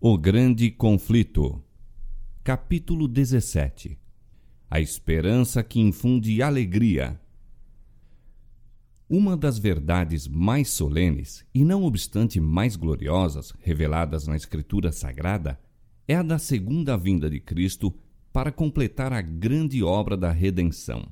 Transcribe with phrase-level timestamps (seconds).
[0.00, 1.60] O Grande Conflito
[2.44, 3.98] Capítulo 17
[4.70, 7.20] A esperança que infunde alegria.
[9.10, 15.58] Uma das verdades mais solenes e não obstante mais gloriosas reveladas na Escritura Sagrada
[16.06, 17.92] é a da segunda vinda de Cristo
[18.32, 21.08] para completar a grande obra da redenção.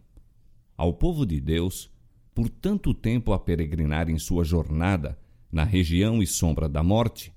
[0.77, 1.91] Ao povo de Deus,
[2.33, 5.19] por tanto tempo a peregrinar em sua jornada
[5.51, 7.35] na região e sombra da morte,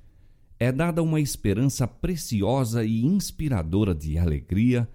[0.60, 4.90] é dada uma esperança preciosa e inspiradora de alegria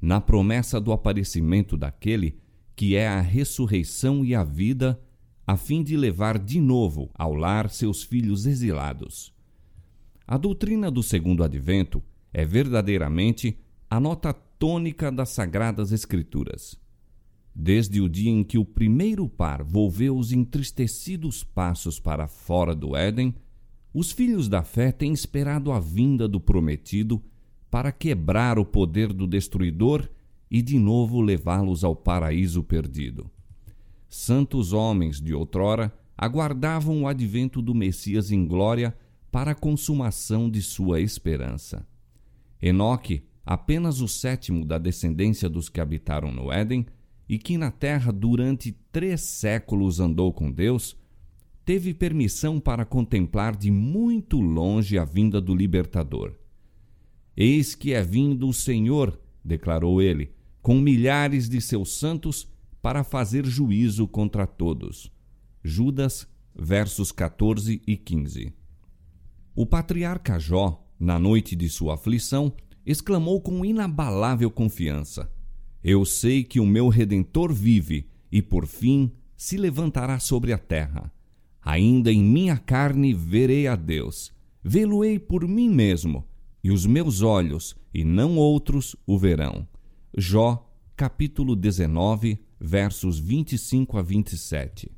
[0.00, 2.38] na promessa do aparecimento daquele
[2.74, 4.98] que é a ressurreição e a vida,
[5.46, 9.34] a fim de levar de novo ao lar seus filhos exilados.
[10.26, 12.02] A doutrina do segundo advento
[12.32, 13.58] é verdadeiramente
[13.90, 16.80] a nota tônica das sagradas escrituras.
[17.54, 22.96] Desde o dia em que o primeiro par volveu os entristecidos passos para fora do
[22.96, 23.34] Éden,
[23.92, 27.22] os filhos da fé têm esperado a vinda do prometido
[27.70, 30.08] para quebrar o poder do destruidor
[30.50, 33.30] e de novo levá-los ao paraíso perdido.
[34.08, 38.96] Santos homens de outrora aguardavam o advento do Messias em glória
[39.30, 41.86] para a consumação de sua esperança.
[42.60, 46.84] Enoque, apenas o sétimo da descendência dos que habitaram no Éden,
[47.28, 50.96] e que na terra durante três séculos andou com Deus,
[51.64, 56.34] teve permissão para contemplar de muito longe a vinda do libertador.
[57.36, 62.48] Eis que é vindo o Senhor, declarou ele, com milhares de seus santos
[62.82, 65.12] para fazer juízo contra todos.
[65.62, 68.52] Judas, versos 14 e 15.
[69.54, 72.52] O patriarca Jó, na noite de sua aflição,
[72.84, 75.30] exclamou com inabalável confiança:
[75.82, 81.12] Eu sei que o meu redentor vive e por fim se levantará sobre a terra.
[81.62, 84.32] Ainda em minha carne verei a Deus.
[84.62, 86.26] Vê-lo-ei por mim mesmo,
[86.62, 89.66] e os meus olhos, e não outros, o verão.
[90.16, 94.90] Jó, capítulo 19, versos 25 a 27.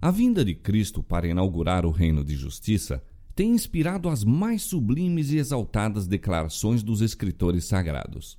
[0.00, 3.02] A vinda de Cristo para inaugurar o reino de justiça
[3.34, 8.36] tem inspirado as mais sublimes e exaltadas declarações dos escritores sagrados.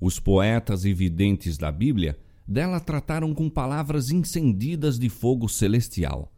[0.00, 6.31] Os poetas e videntes da Bíblia dela trataram com palavras incendidas de fogo celestial.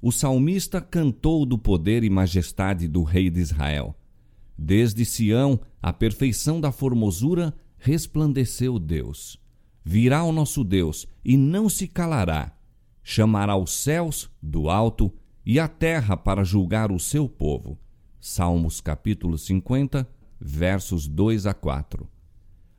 [0.00, 3.96] O salmista cantou do poder e majestade do Rei de Israel.
[4.56, 9.40] Desde Sião, a perfeição da formosura, resplandeceu Deus.
[9.84, 12.56] Virá o nosso Deus e não se calará.
[13.02, 15.12] Chamará os céus do alto
[15.44, 17.78] e a terra para julgar o seu povo.
[18.20, 20.08] Salmos capítulo 50,
[20.40, 22.08] versos 2 a 4.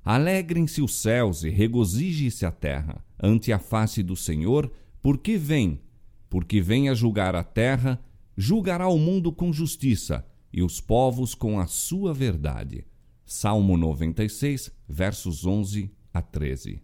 [0.03, 5.81] Alegrem-se os céus e regozije-se a terra ante a face do Senhor, porque vem,
[6.29, 7.99] porque vem a julgar a terra,
[8.37, 12.85] julgará o mundo com justiça e os povos com a sua verdade.
[13.25, 16.81] Salmo 96, versos 11 a 13.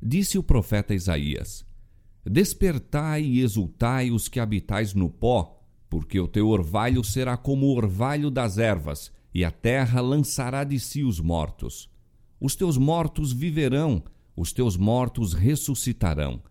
[0.00, 1.64] Disse o profeta Isaías:
[2.24, 7.76] Despertai e exultai os que habitais no pó, porque o teu orvalho será como o
[7.76, 11.90] orvalho das ervas e a terra lançará de si os mortos.
[12.40, 14.02] Os teus mortos viverão,
[14.36, 16.42] os teus mortos ressuscitarão.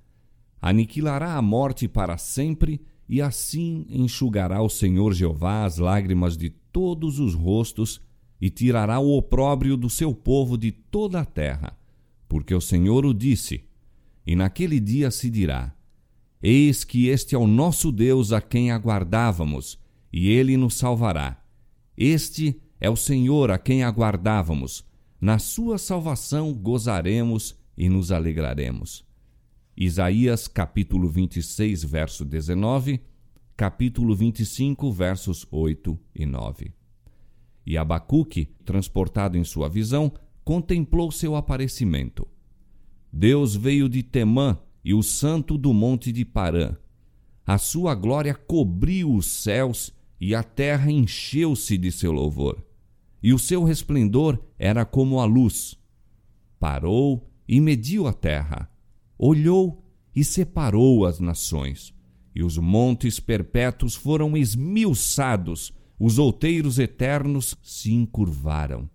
[0.61, 2.79] Aniquilará a morte para sempre,
[3.09, 7.99] e assim enxugará o Senhor Jeová as lágrimas de todos os rostos,
[8.39, 11.77] e tirará o opróbrio do seu povo de toda a terra.
[12.27, 13.63] Porque o Senhor o disse.
[14.25, 15.75] E naquele dia se dirá:
[16.41, 19.79] Eis que este é o nosso Deus a quem aguardávamos,
[20.13, 21.43] e ele nos salvará.
[21.97, 24.83] Este é o Senhor a quem aguardávamos.
[25.19, 29.05] Na sua salvação gozaremos e nos alegraremos.
[29.75, 33.01] Isaías capítulo 26, verso 19,
[33.55, 36.73] capítulo 25, versos 8 e 9.
[37.65, 40.11] E Abacuque, transportado em sua visão,
[40.43, 42.27] contemplou seu aparecimento.
[43.11, 46.75] Deus veio de Temã e o santo do monte de Parã.
[47.45, 52.63] A sua glória cobriu os céus e a terra encheu-se de seu louvor
[53.21, 55.77] e o seu resplendor era como a luz.
[56.59, 58.69] Parou e mediu a terra,
[59.23, 59.85] olhou
[60.15, 61.93] e separou as nações,
[62.33, 68.89] e os montes perpétuos foram esmiuçados, os outeiros eternos se encurvaram.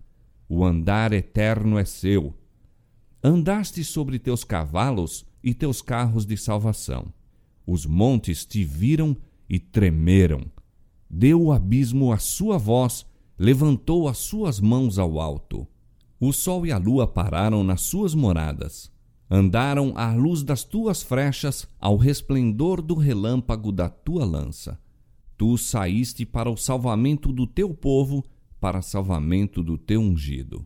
[0.49, 2.33] O andar eterno é seu.
[3.23, 7.13] Andaste sobre teus cavalos e teus carros de salvação.
[7.65, 9.15] Os montes te viram
[9.49, 10.41] e tremeram.
[11.09, 13.05] Deu o abismo a sua voz
[13.39, 15.65] levantou as suas mãos ao alto.
[16.19, 18.91] O sol e a lua pararam nas suas moradas.
[19.29, 24.79] Andaram à luz das tuas frechas, ao resplendor do relâmpago da tua lança.
[25.37, 28.25] tu saíste para o salvamento do teu povo,
[28.59, 30.65] para salvamento do teu ungido.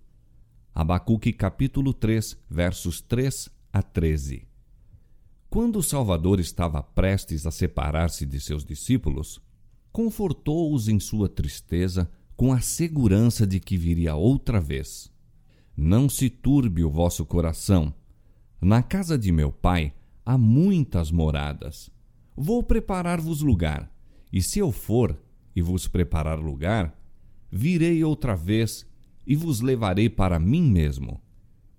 [0.74, 4.48] Abacuque capítulo 3, versos 3 a 13.
[5.50, 9.42] Quando o Salvador estava prestes a separar-se de seus discípulos,
[9.92, 15.12] confortou-os em sua tristeza com a segurança de que viria outra vez.
[15.76, 17.94] Não se turbe o vosso coração.
[18.64, 19.92] Na casa de meu pai
[20.24, 21.90] há muitas moradas.
[22.38, 23.92] Vou preparar-vos lugar,
[24.32, 25.20] e se eu for
[25.56, 26.96] e vos preparar lugar,
[27.52, 28.86] virei outra vez
[29.26, 31.20] e vos levarei para mim mesmo.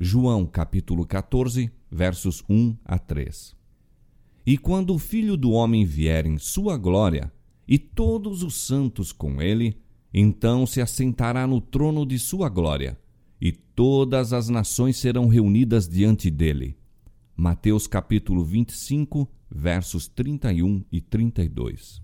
[0.01, 3.55] João capítulo 14, versos 1 a 3.
[4.45, 7.33] E quando o Filho do Homem vier em sua glória,
[7.69, 9.81] e todos os santos com ele,
[10.13, 12.99] então se assentará no trono de sua glória,
[13.45, 16.77] e todas as nações serão reunidas diante dele.
[17.37, 22.01] Mateus capítulo 25, versos 31 e 32.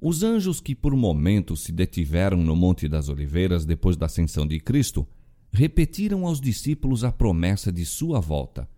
[0.00, 4.60] Os anjos que por momentos se detiveram no Monte das Oliveiras depois da ascensão de
[4.60, 5.04] Cristo
[5.52, 8.70] repetiram aos discípulos a promessa de sua volta.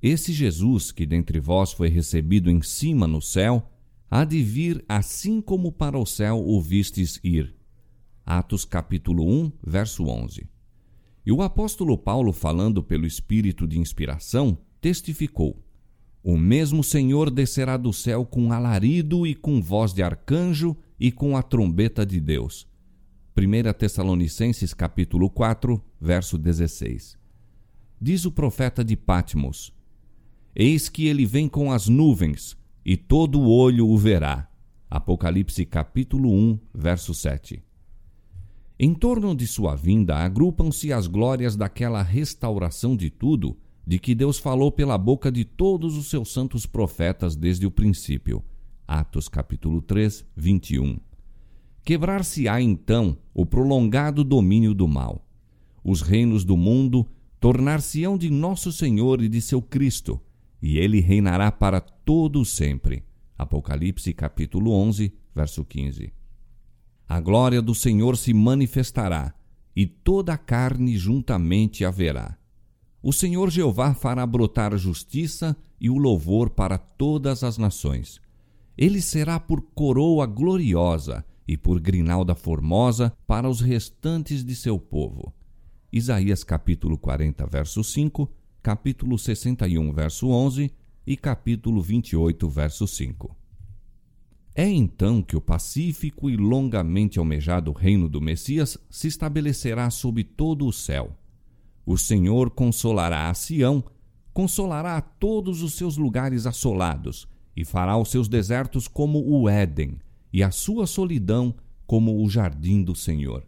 [0.00, 3.70] Esse Jesus, que dentre vós foi recebido em cima no céu,
[4.10, 7.54] há de vir assim como para o céu o vistes ir.
[8.24, 10.51] Atos capítulo 1, verso 11.
[11.24, 15.64] E o apóstolo Paulo, falando pelo Espírito de inspiração, testificou:
[16.22, 21.36] O mesmo Senhor descerá do céu com alarido e com voz de arcanjo e com
[21.36, 22.66] a trombeta de Deus.
[23.36, 27.16] 1 Tessalonicenses capítulo 4, verso 16.
[28.00, 29.72] Diz o profeta de Patmos:
[30.56, 34.48] Eis que ele vem com as nuvens, e todo olho o verá.
[34.90, 37.62] Apocalipse capítulo 1, verso 7.
[38.84, 43.56] Em torno de sua vinda agrupam-se as glórias daquela restauração de tudo,
[43.86, 48.42] de que Deus falou pela boca de todos os seus santos profetas desde o princípio.
[48.84, 50.98] Atos capítulo 3, 21.
[51.84, 55.24] Quebrar-se-á então o prolongado domínio do mal.
[55.84, 57.06] Os reinos do mundo
[57.38, 60.20] tornar-se-ão de nosso Senhor e de seu Cristo,
[60.60, 63.04] e ele reinará para todo sempre.
[63.38, 66.12] Apocalipse capítulo 11, verso 15.
[67.08, 69.34] A glória do Senhor se manifestará,
[69.74, 72.36] e toda a carne juntamente haverá.
[73.02, 78.20] O Senhor Jeová fará brotar justiça e o louvor para todas as nações.
[78.76, 85.32] Ele será por coroa gloriosa e por grinalda formosa para os restantes de seu povo.
[85.92, 88.30] Isaías capítulo 40, verso 5
[88.62, 90.72] capítulo 61, verso 11
[91.04, 93.41] e capítulo 28, verso 5.
[94.54, 100.66] É então que o pacífico e longamente almejado reino do Messias se estabelecerá sob todo
[100.66, 101.16] o céu.
[101.86, 103.82] O Senhor consolará a Sião,
[104.32, 107.26] consolará a todos os seus lugares assolados,
[107.56, 109.98] e fará os seus desertos como o Éden,
[110.32, 111.54] e a sua solidão
[111.86, 113.46] como o jardim do Senhor.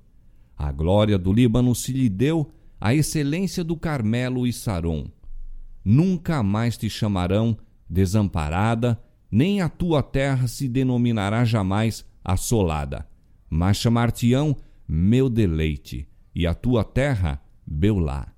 [0.57, 5.07] A glória do Líbano se lhe deu, a excelência do Carmelo e Saron.
[5.85, 7.57] Nunca mais te chamarão
[7.89, 9.01] desamparada,
[9.35, 13.05] nem a tua terra se denominará jamais assolada,
[13.51, 18.33] mas chamar-te-ão meu deleite, e a tua terra Beulá.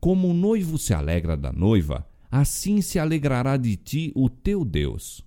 [0.00, 5.24] Como o noivo se alegra da noiva, assim se alegrará de ti o teu Deus.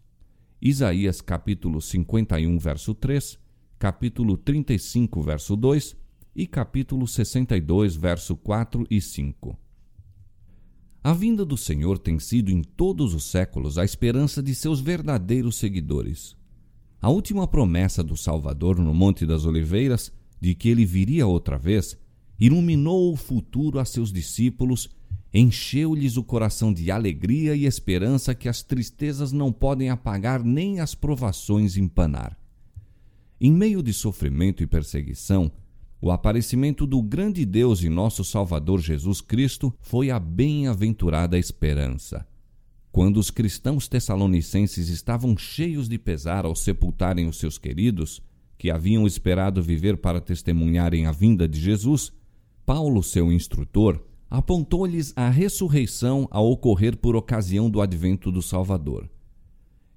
[0.61, 3.39] Isaías capítulo 51, verso 3,
[3.79, 5.95] capítulo 35, verso 2
[6.35, 9.62] e capítulo 62, verso 4 e 5.
[11.03, 15.57] A vinda do Senhor tem sido em todos os séculos a esperança de seus verdadeiros
[15.57, 16.37] seguidores.
[17.01, 21.97] A última promessa do Salvador no Monte das Oliveiras, de que ele viria outra vez,
[22.39, 24.89] iluminou o futuro a seus discípulos,
[25.33, 30.95] encheu-lhes o coração de alegria e esperança que as tristezas não podem apagar nem as
[30.95, 32.39] provações empanar.
[33.41, 35.51] Em meio de sofrimento e perseguição,
[36.03, 42.27] o aparecimento do grande Deus e nosso Salvador Jesus Cristo foi a bem-aventurada esperança.
[42.91, 48.21] Quando os cristãos tessalonicenses estavam cheios de pesar ao sepultarem os seus queridos,
[48.57, 52.11] que haviam esperado viver para testemunharem a vinda de Jesus,
[52.65, 59.09] Paulo, seu instrutor, apontou-lhes a ressurreição a ocorrer por ocasião do advento do Salvador.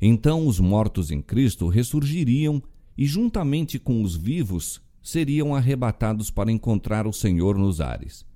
[0.01, 2.63] Então os mortos em Cristo ressurgiriam
[2.97, 8.27] e, juntamente com os vivos, seriam arrebatados para encontrar o Senhor nos ares.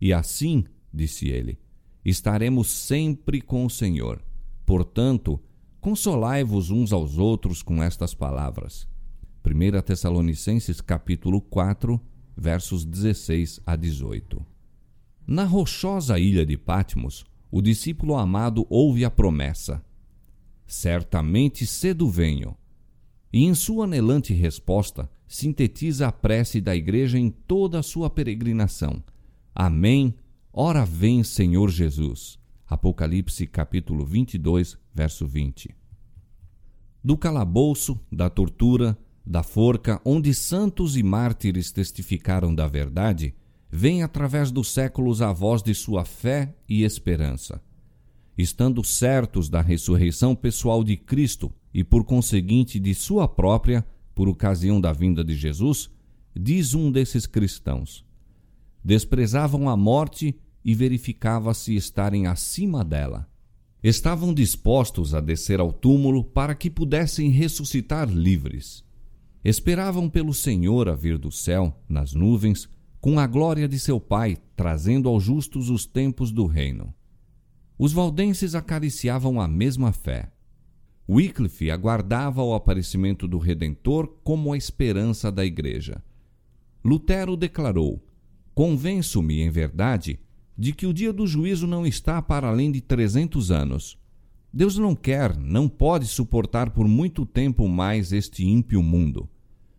[0.00, 1.58] E assim, disse ele,
[2.04, 4.22] estaremos sempre com o Senhor.
[4.64, 5.40] Portanto,
[5.80, 8.86] consolai-vos uns aos outros com estas palavras.
[9.44, 12.00] 1 Tessalonicenses capítulo 4,
[12.36, 14.46] versos 16 a 18.
[15.26, 19.84] Na rochosa ilha de Patmos, o discípulo amado ouve a promessa:
[20.64, 22.56] Certamente cedo venho.
[23.32, 29.02] E em sua anelante resposta, sintetiza a prece da Igreja em toda a sua peregrinação.
[29.54, 30.14] Amém.
[30.52, 32.38] Ora vem, Senhor Jesus.
[32.66, 35.74] Apocalipse capítulo 22, verso 20.
[37.02, 43.34] Do calabouço, da tortura, da forca, onde santos e mártires testificaram da verdade,
[43.70, 47.62] vem através dos séculos a voz de sua fé e esperança.
[48.36, 53.84] Estando certos da ressurreição pessoal de Cristo e, por conseguinte, de sua própria,
[54.14, 55.90] por ocasião da vinda de Jesus,
[56.34, 58.04] diz um desses cristãos:
[58.84, 60.34] desprezavam a morte
[60.64, 63.28] e verificava-se estarem acima dela.
[63.82, 68.84] Estavam dispostos a descer ao túmulo para que pudessem ressuscitar livres.
[69.42, 72.68] Esperavam pelo Senhor a vir do céu, nas nuvens,
[73.00, 76.94] com a glória de seu Pai, trazendo aos justos os tempos do reino.
[77.78, 80.30] Os valdenses acariciavam a mesma fé.
[81.12, 86.00] Wycliffe aguardava o aparecimento do Redentor como a esperança da Igreja.
[86.84, 88.00] Lutero declarou:
[88.54, 90.20] Convenço-me, em verdade,
[90.56, 93.98] de que o dia do juízo não está para além de trezentos anos.
[94.52, 99.28] Deus não quer, não pode suportar por muito tempo mais este ímpio mundo.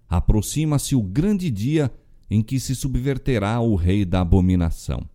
[0.10, 1.90] Aproxima-se o grande dia
[2.30, 5.08] em que se subverterá o rei da abominação.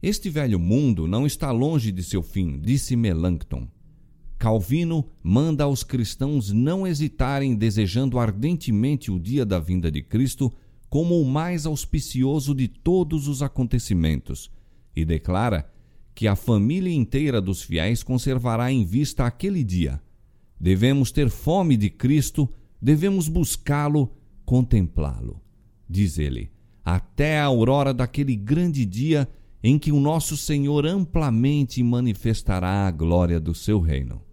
[0.00, 3.66] Este velho mundo não está longe de seu fim, disse Melancton.
[4.40, 10.50] Calvino manda aos cristãos não hesitarem desejando ardentemente o dia da vinda de Cristo
[10.88, 14.50] como o mais auspicioso de todos os acontecimentos
[14.96, 15.70] e declara
[16.14, 20.00] que a família inteira dos fiéis conservará em vista aquele dia.
[20.58, 22.48] Devemos ter fome de Cristo,
[22.80, 24.10] devemos buscá-lo,
[24.46, 25.38] contemplá-lo.
[25.86, 26.50] Diz ele,
[26.82, 29.28] até a aurora daquele grande dia
[29.62, 34.29] em que o nosso Senhor amplamente manifestará a glória do seu reino.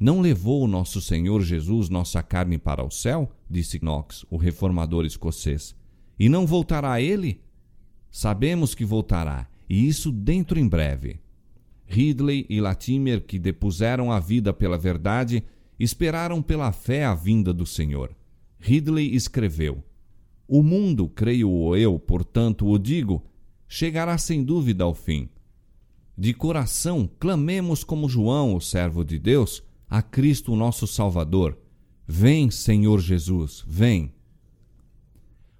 [0.00, 3.32] Não levou o nosso Senhor Jesus nossa carne para o céu?
[3.50, 5.74] disse Knox, o reformador escocês.
[6.16, 7.40] E não voltará ele?
[8.10, 11.18] Sabemos que voltará, e isso dentro em breve.
[11.84, 15.42] Ridley e Latimer, que depuseram a vida pela verdade,
[15.80, 18.14] esperaram pela fé a vinda do Senhor.
[18.60, 19.82] Ridley escreveu:
[20.46, 23.24] O mundo, creio eu, portanto o digo,
[23.66, 25.28] chegará sem dúvida ao fim.
[26.16, 31.58] De coração, clamemos como João, o servo de Deus, a Cristo nosso Salvador.
[32.06, 34.12] Vem, Senhor Jesus, vem.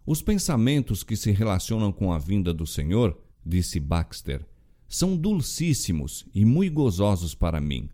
[0.05, 4.47] Os pensamentos que se relacionam com a vinda do Senhor, disse Baxter,
[4.89, 7.89] são dulcíssimos e muito gozosos para mim.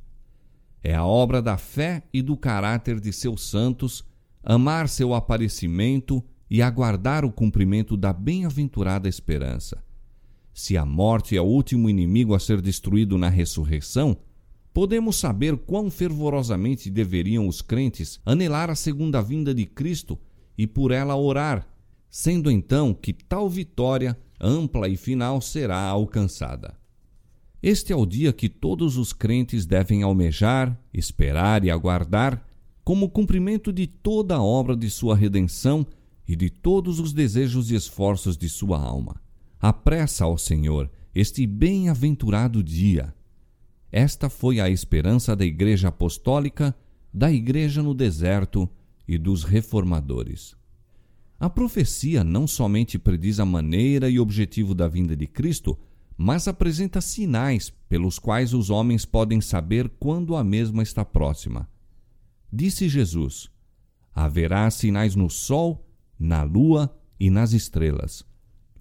[0.83, 4.05] É a obra da fé e do caráter de seus santos
[4.43, 9.83] amar seu aparecimento e aguardar o cumprimento da bem-aventurada esperança.
[10.53, 14.17] Se a morte é o último inimigo a ser destruído na ressurreição,
[14.75, 20.19] podemos saber quão fervorosamente deveriam os crentes anelar a segunda vinda de Cristo
[20.59, 21.65] e por ela orar,
[22.11, 26.75] sendo então que tal vitória ampla e final será alcançada.
[27.63, 32.45] Este é o dia que todos os crentes devem almejar, esperar e aguardar,
[32.83, 35.87] como cumprimento de toda a obra de sua redenção
[36.27, 39.23] e de todos os desejos e esforços de sua alma.
[39.59, 43.15] Apressa ao Senhor este bem-aventurado dia
[43.97, 46.75] esta foi a esperança da Igreja Apostólica,
[47.13, 48.69] da Igreja no deserto
[49.07, 50.57] e dos reformadores.
[51.39, 55.79] A profecia não somente prediz a maneira e objetivo da vinda de Cristo,
[56.17, 61.71] mas apresenta sinais pelos quais os homens podem saber quando a mesma está próxima.
[62.53, 63.49] Disse Jesus:
[64.13, 68.27] Haverá sinais no sol, na lua e nas estrelas.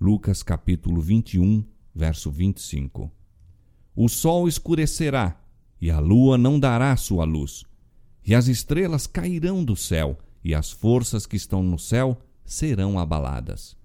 [0.02, 3.12] Lucas capítulo 21, verso 25.
[3.96, 5.40] O sol escurecerá,
[5.80, 7.64] e a lua não dará sua luz,
[8.26, 13.78] e as estrelas cairão do céu, e as forças que estão no céu serão abaladas.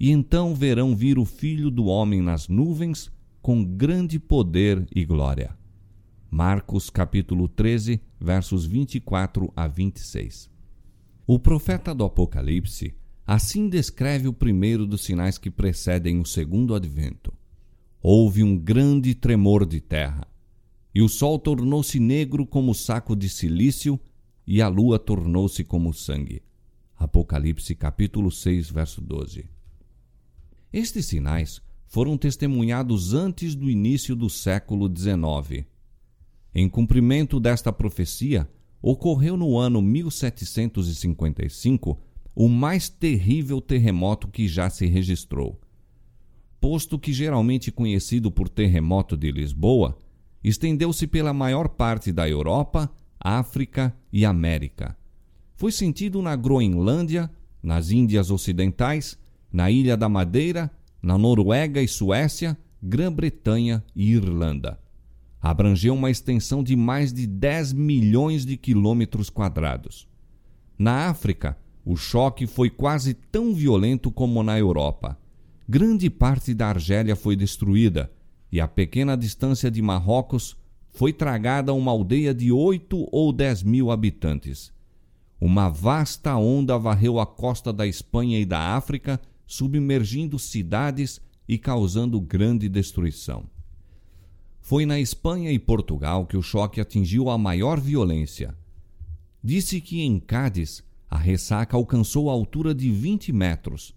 [0.00, 3.08] E então verão vir o Filho do Homem nas nuvens
[3.40, 5.56] com grande poder e glória.
[6.28, 10.50] Marcos capítulo 13, versos 24 a 26.
[11.24, 17.32] O profeta do Apocalipse assim descreve o primeiro dos sinais que precedem o segundo advento
[18.02, 20.26] houve um grande tremor de terra,
[20.92, 24.00] e o sol tornou-se negro como saco de silício,
[24.44, 26.42] e a lua tornou-se como sangue.
[26.96, 29.48] Apocalipse capítulo 6, verso 12.
[30.72, 35.64] Estes sinais foram testemunhados antes do início do século XIX.
[36.52, 38.50] Em cumprimento desta profecia,
[38.82, 42.00] ocorreu no ano 1755
[42.34, 45.60] o mais terrível terremoto que já se registrou
[46.62, 49.98] posto que geralmente conhecido por terremoto de Lisboa,
[50.42, 52.90] estendeu-se pela maior parte da Europa,
[53.20, 54.96] África e América,
[55.62, 57.30] foi sentido na Groenlândia,
[57.62, 59.16] nas Índias Ocidentais,
[59.52, 60.68] na Ilha da Madeira,
[61.00, 64.80] na Noruega e Suécia, Grã-Bretanha e Irlanda.
[65.40, 70.08] Abrangeu uma extensão de mais de 10 milhões de quilômetros quadrados.
[70.76, 75.16] Na África, o choque foi quase tão violento como na Europa.
[75.68, 78.10] Grande parte da Argélia foi destruída
[78.50, 80.56] e a pequena distância de Marrocos
[80.90, 84.72] foi tragada uma aldeia de 8 ou 10 mil habitantes.
[85.40, 92.20] Uma vasta onda varreu a costa da Espanha e da África, submergindo cidades e causando
[92.20, 93.44] grande destruição.
[94.60, 98.54] Foi na Espanha e Portugal que o choque atingiu a maior violência.
[99.42, 103.94] Disse que em Cádiz a ressaca alcançou a altura de 20 metros.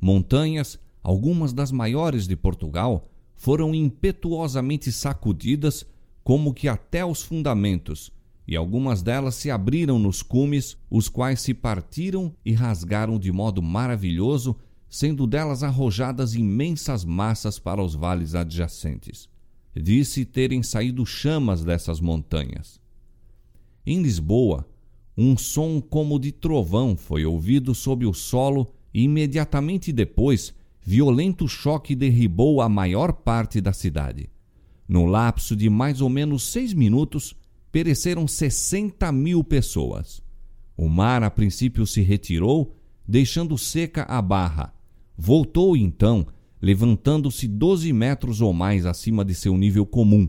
[0.00, 3.04] Montanhas, algumas das maiores de Portugal,
[3.34, 5.84] foram impetuosamente sacudidas,
[6.22, 8.12] como que até os fundamentos,
[8.46, 13.62] e algumas delas se abriram nos cumes, os quais se partiram e rasgaram de modo
[13.62, 14.56] maravilhoso,
[14.88, 19.28] sendo delas arrojadas imensas massas para os vales adjacentes.
[19.74, 22.80] Disse terem saído chamas dessas montanhas.
[23.86, 24.68] Em Lisboa,
[25.16, 30.54] um som como de trovão foi ouvido sob o solo e imediatamente depois,
[30.84, 34.28] violento choque derribou a maior parte da cidade.
[34.88, 37.34] No lapso de mais ou menos seis minutos,
[37.70, 40.22] pereceram 60 mil pessoas.
[40.76, 44.74] O mar a princípio se retirou, deixando seca a barra.
[45.16, 46.26] Voltou então,
[46.60, 50.28] levantando-se 12 metros ou mais acima de seu nível comum.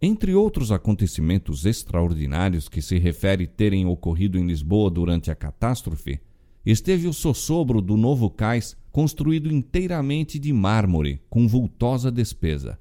[0.00, 6.20] Entre outros acontecimentos extraordinários que se refere terem ocorrido em Lisboa durante a catástrofe,
[6.64, 12.78] esteve o sossobro do novo cais construído inteiramente de mármore, com vultosa despesa.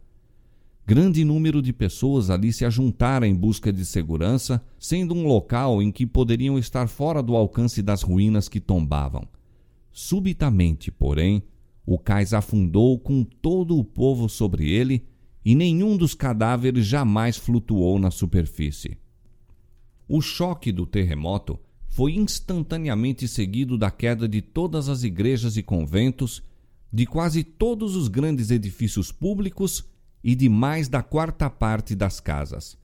[0.86, 5.91] Grande número de pessoas ali se ajuntara em busca de segurança, sendo um local em
[5.91, 9.27] que poderiam estar fora do alcance das ruínas que tombavam.
[9.91, 11.41] Subitamente, porém,
[11.84, 15.08] o cais afundou com todo o povo sobre ele
[15.43, 18.99] e nenhum dos cadáveres jamais flutuou na superfície.
[20.08, 21.58] O choque do terremoto
[21.93, 26.41] foi instantaneamente seguido da queda de todas as igrejas e conventos,
[26.91, 29.86] de quase todos os grandes edifícios públicos
[30.23, 32.75] e de mais da quarta parte das casas.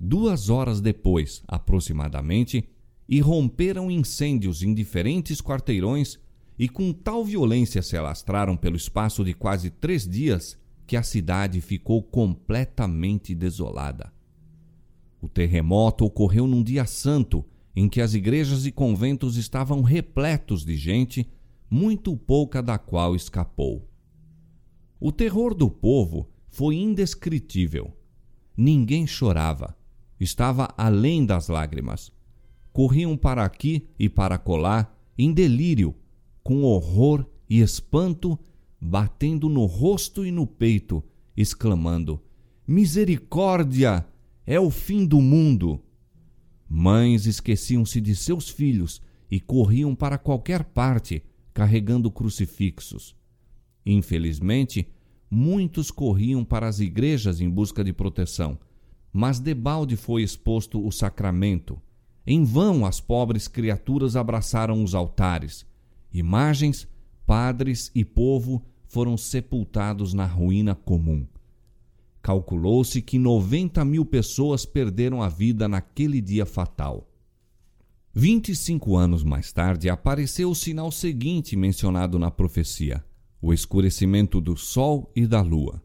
[0.00, 2.66] Duas horas depois, aproximadamente,
[3.06, 6.18] irromperam incêndios em diferentes quarteirões
[6.58, 11.60] e com tal violência se alastraram pelo espaço de quase três dias que a cidade
[11.60, 14.10] ficou completamente desolada.
[15.20, 17.44] O terremoto ocorreu num dia santo
[17.74, 21.28] em que as igrejas e conventos estavam repletos de gente,
[21.68, 23.88] muito pouca da qual escapou.
[25.00, 27.92] O terror do povo foi indescritível.
[28.56, 29.76] Ninguém chorava.
[30.20, 32.12] Estava além das lágrimas.
[32.72, 35.94] Corriam para aqui e para colar, em delírio,
[36.42, 38.38] com horror e espanto,
[38.80, 41.02] batendo no rosto e no peito,
[41.36, 42.22] exclamando:
[42.66, 44.06] Misericórdia!
[44.46, 45.83] É o fim do mundo!
[46.68, 49.00] Mães esqueciam-se de seus filhos
[49.30, 51.22] e corriam para qualquer parte,
[51.52, 53.14] carregando crucifixos.
[53.84, 54.88] Infelizmente,
[55.30, 58.58] muitos corriam para as igrejas em busca de proteção,
[59.12, 61.80] mas debalde foi exposto o sacramento.
[62.26, 65.66] Em vão as pobres criaturas abraçaram os altares.
[66.12, 66.88] Imagens,
[67.26, 71.26] padres e povo foram sepultados na ruína comum.
[72.24, 77.06] Calculou-se que 90 mil pessoas perderam a vida naquele dia fatal.
[78.14, 83.04] 25 anos mais tarde apareceu o sinal seguinte mencionado na profecia
[83.42, 85.82] o escurecimento do Sol e da Lua.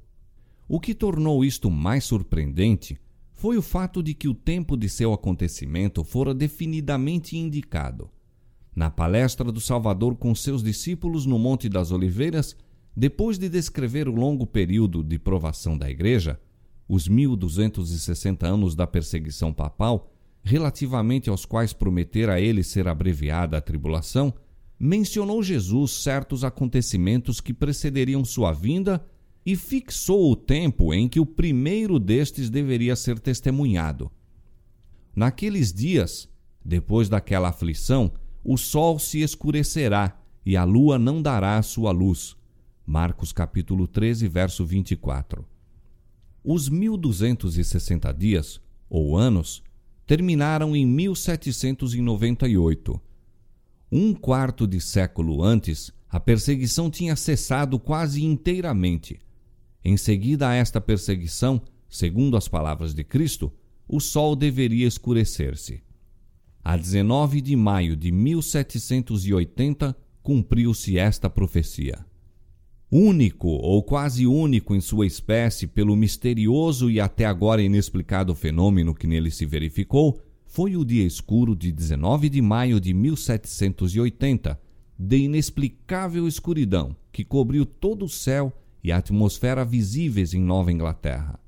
[0.65, 2.97] O que tornou isto mais surpreendente
[3.33, 8.09] foi o fato de que o tempo de seu acontecimento fora definidamente indicado.
[8.73, 12.55] Na palestra do Salvador com seus discípulos no Monte das Oliveiras,
[12.95, 16.39] depois de descrever o longo período de provação da Igreja,
[16.87, 20.11] os 1260 anos da perseguição papal,
[20.43, 24.33] relativamente aos quais prometera a ele ser abreviada a tribulação,
[24.79, 29.05] mencionou Jesus certos acontecimentos que precederiam sua vinda
[29.45, 34.11] e fixou o tempo em que o primeiro destes deveria ser testemunhado.
[35.15, 36.29] Naqueles dias,
[36.63, 38.11] depois daquela aflição,
[38.43, 42.35] o sol se escurecerá e a lua não dará sua luz.
[42.91, 45.45] Marcos capítulo 13, verso 24.
[46.43, 49.61] Os 1260 dias, ou anos,
[50.07, 52.99] terminaram em 1798
[53.91, 59.19] um quarto de século antes, a perseguição tinha cessado quase inteiramente.
[59.85, 63.53] Em seguida a esta perseguição, segundo as palavras de Cristo,
[63.87, 65.83] o sol deveria escurecer-se.
[66.63, 72.08] a 19 de maio de 1780, cumpriu-se esta profecia.
[72.91, 79.05] Único ou quase único em sua espécie pelo misterioso e até agora inexplicado fenômeno que
[79.05, 84.59] nele se verificou, foi o dia escuro de 19 de maio de 1780,
[84.97, 88.51] de inexplicável escuridão que cobriu todo o céu
[88.83, 91.39] e a atmosfera visíveis em Nova Inglaterra.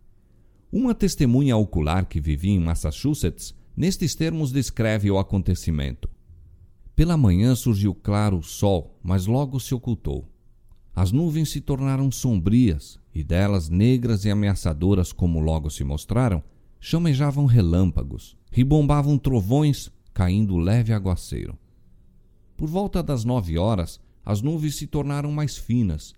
[0.72, 6.08] Uma testemunha ocular que vivia em Massachusetts, nestes termos descreve o acontecimento.
[6.96, 10.31] Pela manhã surgiu claro o sol, mas logo se ocultou.
[10.96, 16.44] As nuvens se tornaram sombrias, e delas negras e ameaçadoras, como logo se mostraram,
[16.80, 21.58] chamejavam relâmpagos, ribombavam trovões, caindo leve aguaceiro.
[22.58, 26.14] Por volta das nove horas, as nuvens se tornaram mais finas,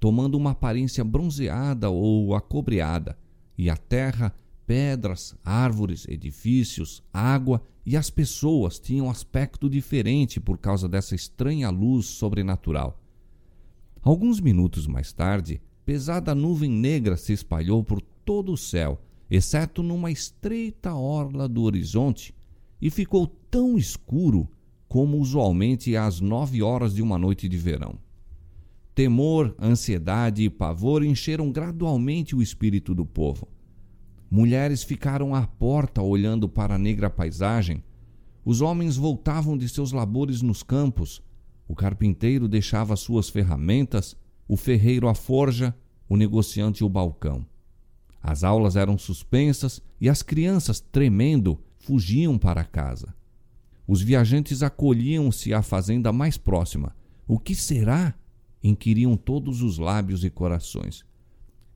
[0.00, 3.18] tomando uma aparência bronzeada ou acobreada,
[3.56, 4.34] e a terra,
[4.66, 12.06] pedras, árvores, edifícios, água e as pessoas tinham aspecto diferente por causa dessa estranha luz
[12.06, 13.00] sobrenatural.
[14.06, 20.12] Alguns minutos mais tarde, pesada nuvem negra se espalhou por todo o céu, exceto numa
[20.12, 22.32] estreita orla do horizonte,
[22.80, 24.48] e ficou tão escuro
[24.86, 27.98] como usualmente às nove horas de uma noite de verão.
[28.94, 33.48] Temor, ansiedade e pavor encheram gradualmente o espírito do povo.
[34.30, 37.82] Mulheres ficaram à porta olhando para a negra paisagem.
[38.44, 41.20] Os homens voltavam de seus labores nos campos.
[41.68, 44.16] O carpinteiro deixava suas ferramentas,
[44.48, 45.74] o ferreiro a forja,
[46.08, 47.44] o negociante o balcão.
[48.22, 53.14] As aulas eram suspensas e as crianças, tremendo, fugiam para casa.
[53.86, 56.94] Os viajantes acolhiam-se à fazenda mais próxima.
[57.26, 58.14] O que será?
[58.62, 61.04] inquiriam todos os lábios e corações.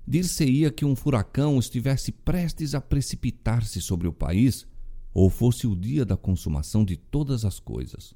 [0.06, 4.66] Dir-se-ia que um furacão estivesse prestes a precipitar-se sobre o país,
[5.14, 8.12] ou fosse o dia da consumação de todas as coisas.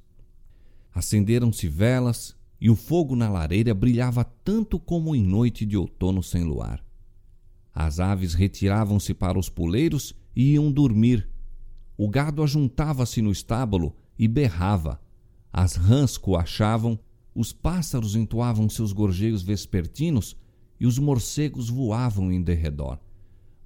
[0.95, 6.43] Acenderam-se velas, e o fogo na lareira brilhava tanto como em noite de outono sem
[6.43, 6.83] luar.
[7.71, 11.29] As aves retiravam-se para os puleiros e iam dormir.
[11.95, 14.99] O gado ajuntava-se no estábulo e berrava.
[15.51, 16.97] As rãs coachavam
[17.35, 20.37] os pássaros entoavam seus gorjeios vespertinos
[20.79, 22.97] e os morcegos voavam em derredor.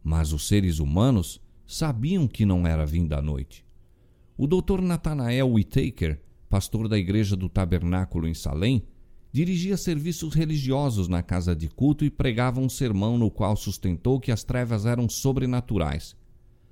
[0.04, 3.64] Mas os seres humanos sabiam que não era vinda a noite.
[4.36, 4.82] O Dr.
[4.82, 8.84] Nathanael Whittaker, pastor da igreja do Tabernáculo em Salem,
[9.32, 14.32] dirigia serviços religiosos na casa de culto e pregava um sermão no qual sustentou que
[14.32, 16.16] as trevas eram sobrenaturais.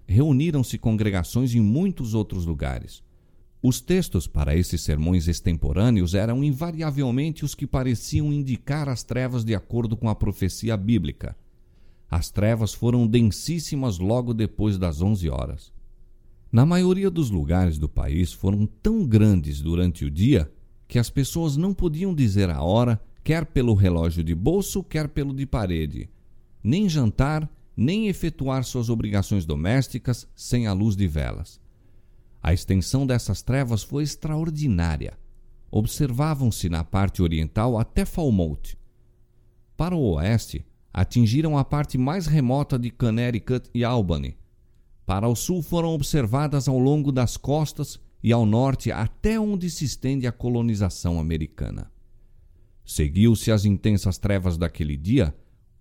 [0.07, 3.03] Reuniram-se congregações em muitos outros lugares.
[3.61, 9.53] Os textos para esses sermões extemporâneos eram invariavelmente os que pareciam indicar as trevas de
[9.53, 11.37] acordo com a profecia bíblica.
[12.09, 15.71] As trevas foram densíssimas logo depois das onze horas.
[16.51, 20.51] Na maioria dos lugares do país foram tão grandes durante o dia
[20.87, 25.33] que as pessoas não podiam dizer a hora, quer pelo relógio de bolso, quer pelo
[25.33, 26.09] de parede,
[26.63, 31.59] nem jantar, nem efetuar suas obrigações domésticas sem a luz de velas.
[32.41, 35.17] A extensão dessas trevas foi extraordinária.
[35.69, 38.77] Observavam-se na parte oriental até Falmouth.
[39.75, 44.37] Para o oeste, atingiram a parte mais remota de Connecticut e Albany.
[45.07, 49.85] Para o sul foram observadas ao longo das costas e ao norte até onde se
[49.85, 51.89] estende a colonização americana.
[52.83, 55.33] Seguiu-se as intensas trevas daquele dia,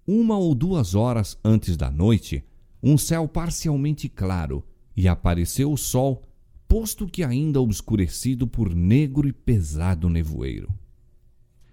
[0.06, 2.44] uma ou duas horas antes da noite,
[2.80, 4.62] um céu parcialmente claro,
[4.96, 6.22] e apareceu o sol
[6.68, 10.72] posto que ainda obscurecido por negro e pesado nevoeiro.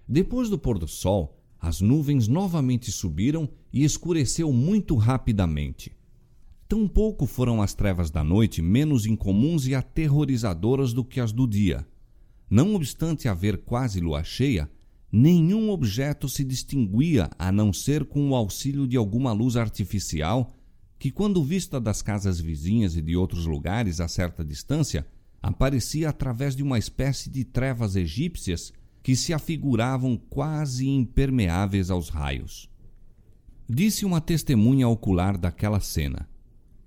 [0.08, 5.92] Depois do pôr do sol, as nuvens novamente subiram e escureceu muito rapidamente.
[6.74, 11.46] Tão pouco foram as trevas da noite menos incomuns e aterrorizadoras do que as do
[11.46, 11.86] dia.
[12.50, 14.68] Não obstante haver quase lua cheia,
[15.12, 20.52] nenhum objeto se distinguia a não ser com o auxílio de alguma luz artificial
[20.98, 25.06] que, quando vista das casas vizinhas e de outros lugares a certa distância,
[25.40, 32.68] aparecia através de uma espécie de trevas egípcias que se afiguravam quase impermeáveis aos raios.
[33.70, 36.33] Disse uma testemunha ocular daquela cena.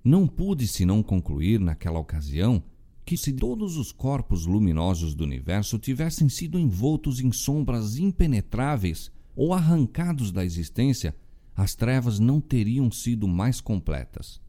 [0.02, 2.62] Não pude senão concluir naquela ocasião
[3.04, 9.54] que se todos os corpos luminosos do universo tivessem sido envoltos em sombras impenetráveis ou
[9.54, 11.16] arrancados da existência,
[11.56, 14.40] as trevas não teriam sido mais completas.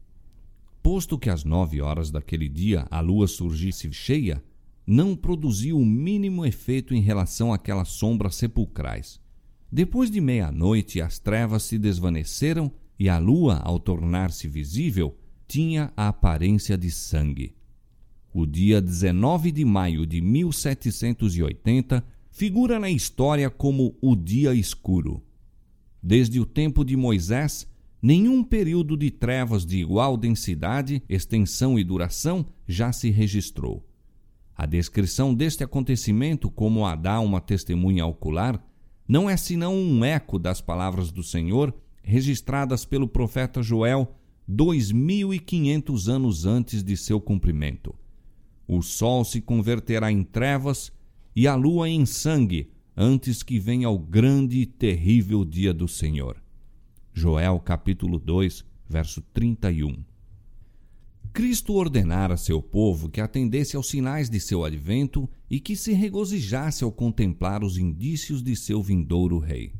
[0.82, 4.42] Posto que às nove horas daquele dia a lua surgisse cheia,
[4.86, 9.20] não produziu o mínimo efeito em relação àquelas sombras sepulcrais.
[9.70, 15.16] Depois de meia-noite, as trevas se desvaneceram e a lua, ao tornar-se visível,
[15.50, 17.56] tinha a aparência de sangue.
[18.32, 25.20] o dia 19 de maio de 1780 figura na história como o Dia Escuro.
[26.00, 27.66] Desde o tempo de Moisés,
[28.00, 33.84] nenhum período de trevas de igual densidade, extensão e duração já se registrou.
[34.54, 38.64] A descrição deste acontecimento, como a dá uma testemunha ocular,
[39.08, 44.14] não é senão um eco das palavras do Senhor registradas pelo profeta Joel
[44.46, 47.94] 2500 anos antes de seu cumprimento.
[48.66, 50.92] O sol se converterá em trevas
[51.34, 56.36] e a lua em sangue antes que venha o grande e terrível dia do Senhor.
[57.12, 60.04] Joel capítulo 2, verso 31.
[61.32, 66.82] Cristo ordenara seu povo que atendesse aos sinais de seu advento e que se regozijasse
[66.82, 69.72] ao contemplar os indícios de seu vindouro rei.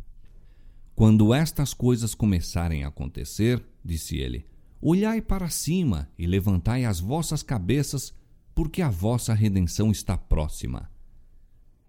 [0.95, 4.47] Quando estas coisas começarem a acontecer, disse ele,
[4.81, 8.15] olhai para cima e levantai as vossas cabeças,
[8.55, 10.91] porque a vossa redenção está próxima.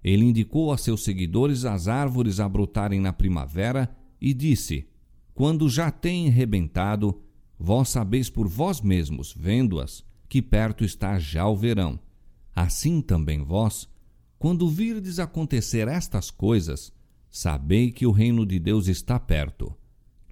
[0.03, 4.87] Ele indicou a seus seguidores as árvores a brotarem na primavera e disse:
[5.33, 7.21] Quando já têm rebentado,
[7.63, 11.99] Vós sabeis por vós mesmos, vendo-as, que perto está já o verão.
[12.55, 13.87] Assim também vós,
[14.39, 16.91] quando virdes acontecer estas coisas,
[17.29, 19.77] sabei que o reino de Deus está perto.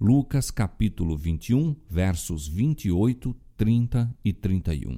[0.02, 4.98] Lucas capítulo 21, versos 28, 30 e 31.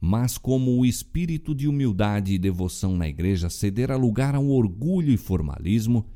[0.00, 5.16] Mas como o espírito de humildade e devoção na igreja cedera lugar ao orgulho e
[5.16, 6.06] formalismo,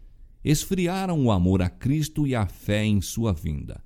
[0.45, 3.81] esfriaram o amor a Cristo e a fé em sua vinda.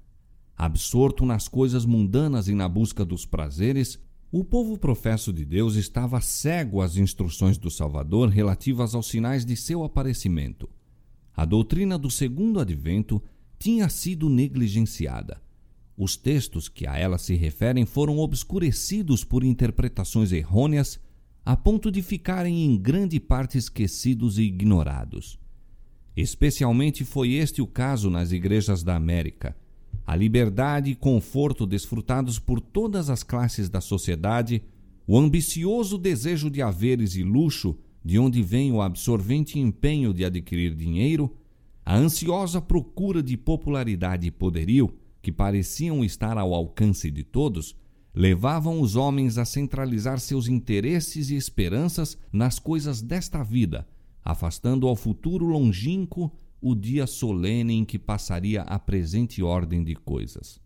[0.57, 3.99] Absorto nas coisas mundanas e na busca dos prazeres,
[4.33, 9.55] o povo professo de Deus estava cego às instruções do Salvador relativas aos sinais de
[9.55, 10.67] seu aparecimento.
[11.37, 13.23] A doutrina do segundo advento
[13.59, 15.40] tinha sido negligenciada.
[15.97, 21.01] Os textos que a ela se referem foram obscurecidos por interpretações errôneas,
[21.45, 25.38] a ponto de ficarem em grande parte esquecidos e ignorados.
[26.16, 29.57] Especialmente foi este o caso nas igrejas da América
[30.07, 34.62] a liberdade e conforto desfrutados por todas as classes da sociedade,
[35.07, 40.75] o ambicioso desejo de haveres e luxo, de onde vem o absorvente empenho de adquirir
[40.77, 41.37] dinheiro,
[41.87, 47.77] a ansiosa procura de popularidade e poderio, que pareciam estar ao alcance de todos,
[48.12, 53.87] levavam os homens a centralizar seus interesses e esperanças nas coisas desta vida,
[54.25, 60.59] afastando ao futuro longínquo o dia solene em que passaria a presente ordem de coisas.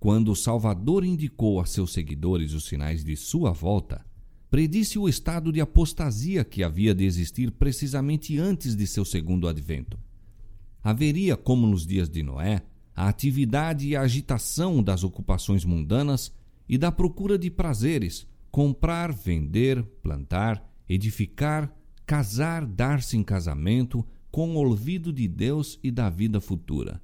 [0.00, 4.02] Quando o Salvador indicou a seus seguidores os sinais de sua volta,
[4.50, 9.98] predisse o estado de apostasia que havia de existir precisamente antes de seu segundo advento.
[10.82, 12.62] Haveria, como nos dias de Noé,
[12.94, 16.32] a atividade e a agitação das ocupações mundanas
[16.68, 21.72] e da procura de prazeres, comprar, vender, plantar, edificar,
[22.04, 27.00] casar, dar-se em casamento, com o olvido de Deus e da vida futura.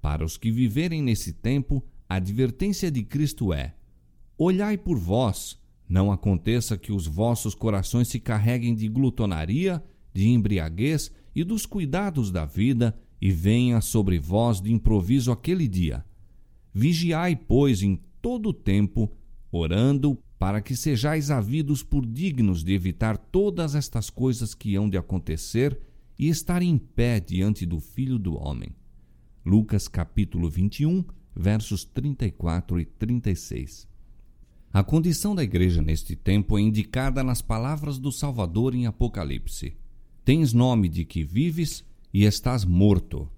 [0.00, 3.74] Para os que viverem nesse tempo, a advertência de Cristo é:
[4.36, 11.12] Olhai por vós, não aconteça que os vossos corações se carreguem de glutonaria, de embriaguez
[11.34, 16.04] e dos cuidados da vida, e venha sobre vós de improviso aquele dia.
[16.74, 19.10] Vigiai, pois, em todo o tempo,
[19.50, 24.98] orando, para que sejais havidos por dignos de evitar todas estas coisas que hão de
[24.98, 25.78] acontecer
[26.18, 28.74] e estar em pé diante do Filho do Homem.
[29.44, 33.88] Lucas capítulo 21, versos 34 e 36.
[34.72, 39.76] A condição da igreja neste tempo é indicada nas palavras do Salvador em Apocalipse:
[40.24, 43.28] Tens nome de que vives e estás morto.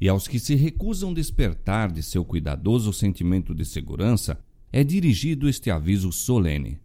[0.00, 4.38] E aos que se recusam despertar de seu cuidadoso sentimento de segurança,
[4.72, 6.78] é dirigido este aviso solene: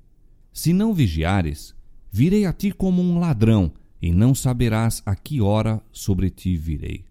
[0.51, 1.73] Se não vigiares,
[2.11, 3.71] virei a ti como um ladrão,
[4.01, 7.05] e não saberás a que hora sobre ti virei.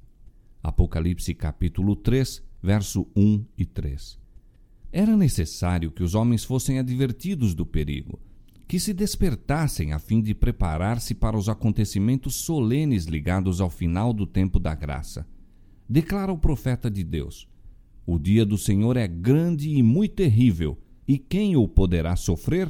[0.63, 4.19] Apocalipse capítulo 3, verso 1 e 3.
[4.93, 8.19] Era necessário que os homens fossem advertidos do perigo,
[8.69, 14.27] que se despertassem a fim de preparar-se para os acontecimentos solenes ligados ao final do
[14.27, 15.27] tempo da graça.
[15.89, 17.49] Declara o profeta de Deus:
[18.07, 20.79] O dia do Senhor é grande e muito terrível,
[21.09, 22.69] e quem o poderá sofrer?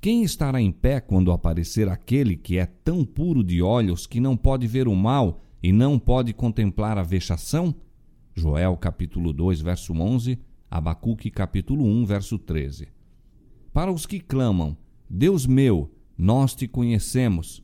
[0.00, 4.36] Quem estará em pé quando aparecer aquele que é tão puro de olhos que não
[4.36, 7.74] pode ver o mal e não pode contemplar a vexação?
[8.34, 10.38] Joel capítulo 2, verso 11,
[10.70, 12.86] Abacuque capítulo 1, verso 13.
[13.72, 14.76] Para os que clamam:
[15.14, 17.62] Deus meu, nós te conhecemos,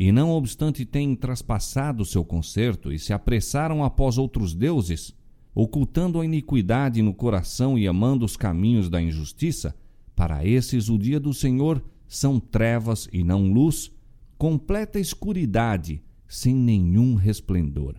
[0.00, 5.14] e não obstante têm traspassado seu concerto e se apressaram após outros deuses,
[5.54, 9.76] ocultando a iniquidade no coração e amando os caminhos da injustiça,
[10.16, 13.92] Para esses, o dia do Senhor são trevas e não luz,
[14.36, 17.94] completa escuridade, sem nenhum resplendor.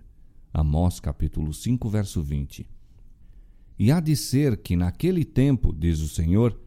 [0.51, 2.67] Amós capítulo 5, verso 20.
[3.77, 6.59] E há de ser que naquele tempo, diz o Senhor,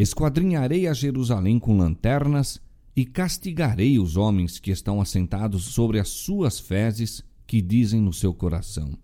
[0.00, 2.60] esquadrinharei a Jerusalém com lanternas
[2.94, 8.32] e castigarei os homens que estão assentados sobre as suas fezes, que dizem no seu
[8.32, 8.96] coração: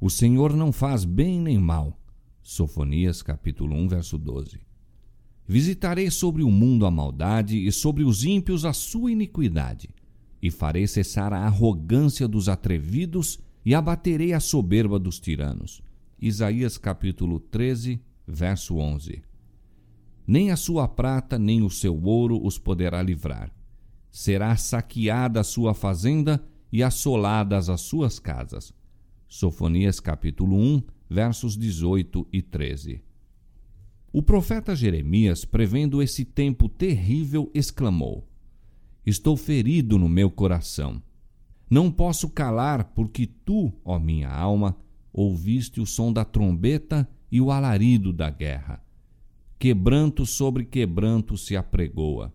[0.00, 1.96] O Senhor não faz bem nem mal.
[2.42, 4.58] Sofonias capítulo 1, verso 12.
[5.46, 9.90] Visitarei sobre o mundo a maldade e sobre os ímpios a sua iniquidade,
[10.42, 15.80] e farei cessar a arrogância dos atrevidos e abaterei a soberba dos tiranos.
[16.20, 19.22] Isaías capítulo 13, verso 11.
[20.26, 23.52] Nem a sua prata nem o seu ouro os poderá livrar.
[24.10, 28.72] Será saqueada a sua fazenda e assoladas as suas casas.
[29.26, 33.02] Sofonias capítulo 1, versos 18 e 13.
[34.12, 38.28] O profeta Jeremias, prevendo esse tempo terrível, exclamou:
[39.04, 41.02] Estou ferido no meu coração.
[41.68, 44.76] Não posso calar, porque tu, ó minha alma,
[45.10, 48.84] ouviste o som da trombeta e o alarido da guerra.
[49.62, 52.34] Quebranto sobre quebranto se apregoa.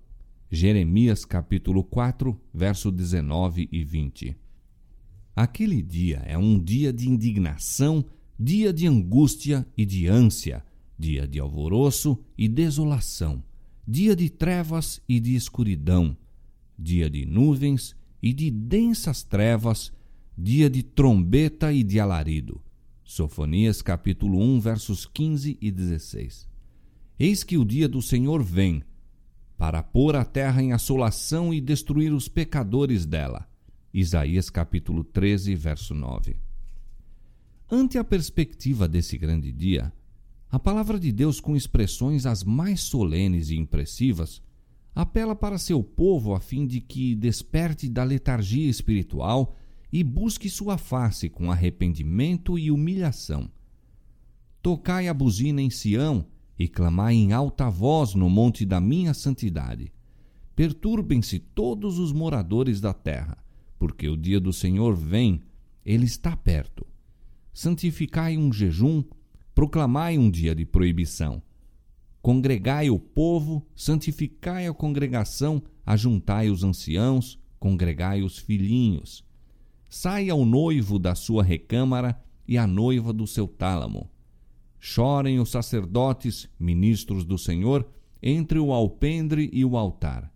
[0.50, 4.34] Jeremias capítulo 4, verso 19 e 20.
[5.36, 8.06] Aquele dia é um dia de indignação,
[8.40, 10.64] dia de angústia e de ânsia,
[10.98, 13.44] dia de alvoroço e desolação,
[13.86, 16.16] dia de trevas e de escuridão,
[16.80, 19.92] dia de nuvens e de densas trevas,
[20.38, 22.62] dia de trombeta e de alarido.
[23.04, 26.47] Sofonias capítulo 1, versos 15 e 16.
[27.20, 28.84] Eis que o dia do Senhor vem,
[29.58, 33.50] para pôr a terra em assolação e destruir os pecadores dela.
[33.92, 36.38] Isaías capítulo 13, verso 9.
[37.72, 39.92] Ante a perspectiva desse grande dia,
[40.48, 44.40] a palavra de Deus, com expressões as mais solenes e impressivas,
[44.94, 49.56] apela para seu povo a fim de que desperte da letargia espiritual
[49.92, 53.50] e busque sua face com arrependimento e humilhação.
[54.62, 56.24] Tocai a buzina em Sião
[56.58, 59.92] e clamai em alta voz no monte da minha santidade.
[60.56, 63.38] Perturbem-se todos os moradores da terra,
[63.78, 65.42] porque o dia do Senhor vem,
[65.86, 66.86] ele está perto.
[67.54, 69.04] Santificai um jejum
[69.58, 71.42] proclamai um dia de proibição.
[72.22, 79.26] Congregai o povo, santificai a congregação, ajuntai os anciãos, congregai os filhinhos.
[79.90, 84.08] Saia o noivo da sua recâmara e a noiva do seu tálamo.
[84.80, 87.88] Chorem os sacerdotes, ministros do Senhor,
[88.22, 90.34] entre o alpendre e o altar.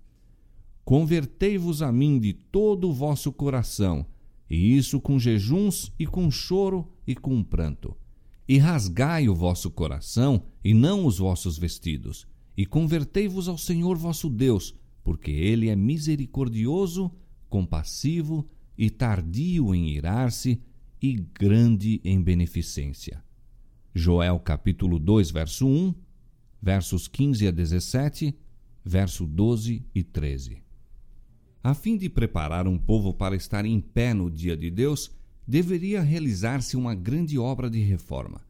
[0.83, 4.05] Convertei-vos a mim de todo o vosso coração,
[4.49, 7.95] e isso com jejuns e com choro e com pranto
[8.51, 12.27] e rasgai o vosso coração, e não os vossos vestidos,
[12.57, 14.75] e convertei-vos ao Senhor vosso Deus,
[15.05, 17.09] porque ele é misericordioso,
[17.49, 18.45] compassivo
[18.77, 20.61] e tardio em irar-se
[21.01, 23.23] e grande em beneficência.
[23.93, 25.93] Joel capítulo 2, verso 1,
[26.61, 28.33] versos 15 a 17,
[28.85, 30.63] verso 12 e 13.
[31.61, 35.11] A fim de preparar um povo para estar em pé no dia de Deus,
[35.45, 38.41] deveria realizar-se uma grande obra de reforma.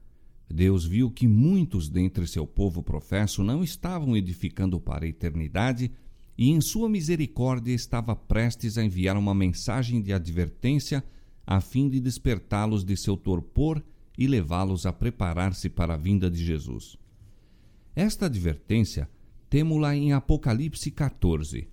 [0.47, 5.91] Deus viu que muitos dentre seu povo professo não estavam edificando para a eternidade
[6.37, 11.03] e, em sua misericórdia, estava prestes a enviar uma mensagem de advertência
[11.47, 13.83] a fim de despertá-los de seu torpor
[14.17, 16.97] e levá-los a preparar-se para a vinda de Jesus.
[17.95, 19.09] Esta advertência
[19.49, 21.67] temo-la em Apocalipse 14.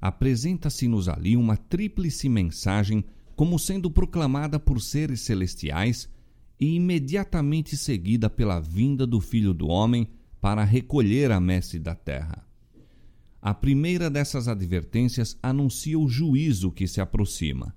[0.00, 6.08] Apresenta-se-nos ali uma tríplice mensagem como sendo proclamada por seres celestiais
[6.60, 10.08] e imediatamente seguida pela vinda do Filho do Homem
[10.40, 12.46] para recolher a messe da terra.
[13.40, 17.74] A primeira dessas advertências anuncia o juízo que se aproxima.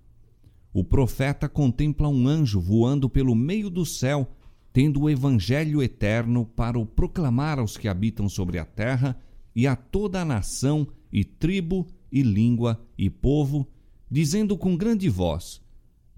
[0.78, 4.32] O profeta contempla um anjo voando pelo meio do céu,
[4.72, 9.20] tendo o evangelho eterno para o proclamar aos que habitam sobre a terra
[9.56, 13.68] e a toda a nação e tribo e língua e povo
[14.08, 15.60] dizendo com grande voz: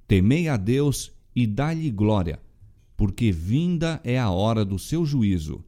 [0.06, 2.38] Temei a Deus e dai-lhe glória,
[2.98, 5.64] porque vinda é a hora do seu juízo.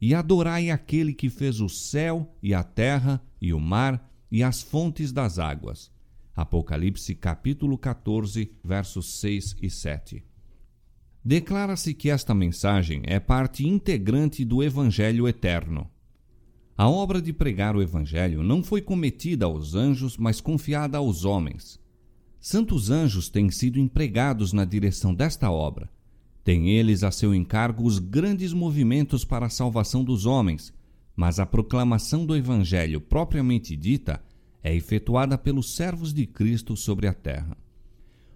[0.00, 4.62] E adorai aquele que fez o céu e a terra e o mar e as
[4.62, 5.90] fontes das águas.
[6.38, 10.22] Apocalipse capítulo 14, versos 6 e 7.
[11.24, 15.90] Declara-se que esta mensagem é parte integrante do Evangelho eterno.
[16.76, 21.80] A obra de pregar o Evangelho não foi cometida aos anjos, mas confiada aos homens.
[22.40, 25.90] Santos anjos têm sido empregados na direção desta obra.
[26.44, 30.72] Têm eles a seu encargo os grandes movimentos para a salvação dos homens,
[31.16, 34.22] mas a proclamação do Evangelho propriamente dita
[34.62, 37.56] é efetuada pelos servos de Cristo sobre a terra.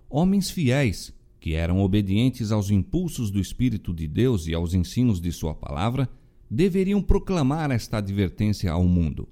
[0.09, 5.33] Homens fiéis, que eram obedientes aos impulsos do Espírito de Deus e aos ensinos de
[5.33, 6.09] Sua palavra,
[6.51, 9.29] deveriam proclamar esta advertência ao mundo.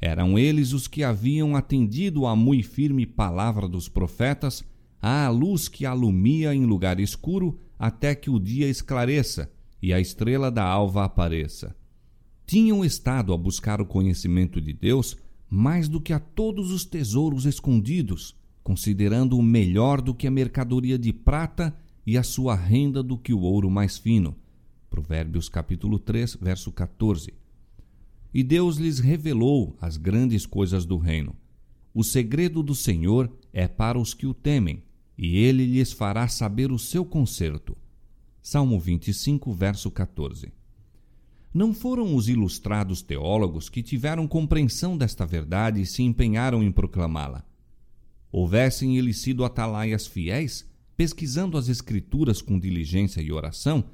[0.00, 4.64] Eram eles os que haviam atendido à muito firme palavra dos profetas,
[5.00, 9.50] à luz que alumia em lugar escuro até que o dia esclareça
[9.80, 11.74] e a estrela da alva apareça.
[12.46, 15.16] Tinham estado a buscar o conhecimento de Deus
[15.54, 21.12] mais do que a todos os tesouros escondidos, considerando-o melhor do que a mercadoria de
[21.12, 21.76] prata
[22.06, 24.34] e a sua renda do que o ouro mais fino.
[24.88, 27.34] Provérbios capítulo 3, verso 14.
[28.32, 31.36] E Deus lhes revelou as grandes coisas do reino.
[31.92, 34.82] O segredo do Senhor é para os que o temem,
[35.18, 37.76] e ele lhes fará saber o seu conserto.
[38.40, 40.50] Salmo 25, verso 14.
[41.54, 47.44] Não foram os ilustrados teólogos que tiveram compreensão desta verdade e se empenharam em proclamá-la.
[48.30, 53.84] Houvessem eles sido atalaias fiéis, pesquisando as Escrituras com diligência e oração,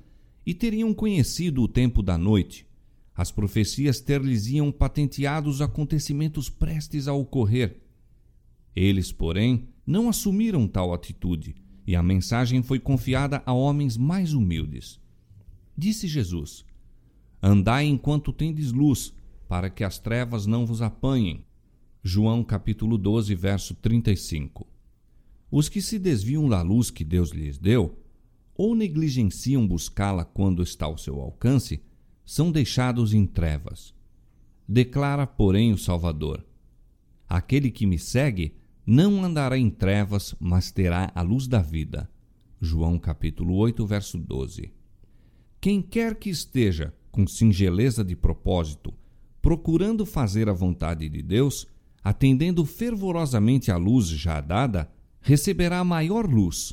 [0.46, 2.66] e teriam conhecido o tempo da noite,
[3.14, 7.80] as profecias ter-lhes-iam patenteado os acontecimentos prestes a ocorrer.
[8.76, 15.00] Eles, porém, não assumiram tal atitude, e a mensagem foi confiada a homens mais humildes.
[15.76, 16.64] Disse Jesus:
[17.42, 19.14] Andai enquanto tendes luz,
[19.48, 21.44] para que as trevas não vos apanhem.
[22.02, 24.66] João capítulo 12, verso 35.
[25.50, 27.98] Os que se desviam da luz que Deus lhes deu,
[28.54, 31.80] ou negligenciam buscá-la quando está ao seu alcance,
[32.24, 33.94] são deixados em trevas.
[34.68, 36.44] Declara, porém, o Salvador:
[37.28, 42.10] Aquele que me segue não andará em trevas, mas terá a luz da vida.
[42.60, 44.72] João capítulo 8, verso 12.
[45.60, 48.94] Quem quer que esteja com singeleza de propósito,
[49.42, 51.66] procurando fazer a vontade de Deus,
[52.00, 54.88] atendendo fervorosamente à luz já dada,
[55.20, 56.72] receberá maior luz.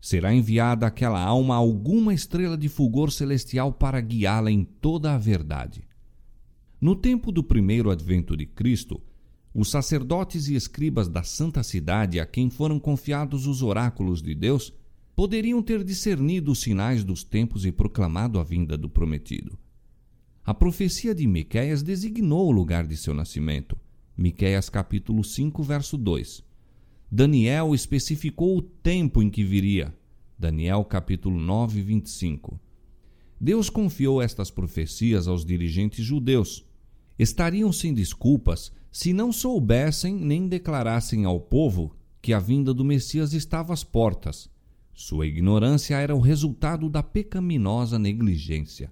[0.00, 5.82] Será enviada àquela alma alguma estrela de fulgor celestial para guiá-la em toda a verdade.
[6.80, 9.00] No tempo do primeiro advento de Cristo,
[9.52, 14.72] os sacerdotes e escribas da santa cidade a quem foram confiados os oráculos de Deus
[15.16, 19.58] poderiam ter discernido os sinais dos tempos e proclamado a vinda do prometido.
[20.50, 23.78] A profecia de Miqueias designou o lugar de seu nascimento.
[24.16, 26.42] Miqueias capítulo 5, verso 2.
[27.08, 29.94] Daniel especificou o tempo em que viria.
[30.36, 32.58] Daniel capítulo 9, 25.
[33.40, 36.66] Deus confiou estas profecias aos dirigentes judeus.
[37.16, 43.34] Estariam sem desculpas se não soubessem nem declarassem ao povo que a vinda do Messias
[43.34, 44.50] estava às portas.
[44.92, 48.90] Sua ignorância era o resultado da pecaminosa negligência.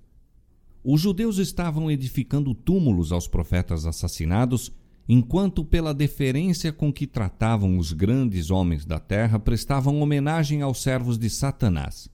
[0.91, 4.72] Os judeus estavam edificando túmulos aos profetas assassinados,
[5.07, 11.18] enquanto, pela deferência com que tratavam os grandes homens da terra, prestavam homenagem aos servos
[11.18, 12.09] de Satanás.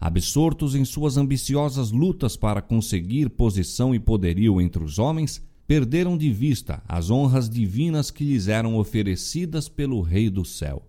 [0.00, 6.32] Absortos em suas ambiciosas lutas para conseguir posição e poderio entre os homens, perderam de
[6.32, 10.82] vista as honras divinas que lhes eram oferecidas pelo Rei do céu.